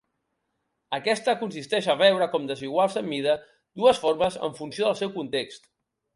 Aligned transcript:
Aquesta 0.97 1.35
consisteix 1.41 1.89
a 1.93 1.97
veure 1.99 2.29
com 2.31 2.47
desiguals 2.53 2.97
en 3.03 3.07
mida 3.11 3.37
dues 3.83 4.01
formes 4.07 4.41
en 4.49 4.57
funció 4.63 4.89
del 4.91 4.99
seu 5.05 5.15
context. 5.21 5.71